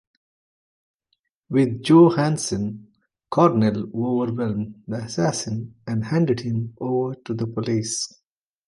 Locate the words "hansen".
2.09-2.91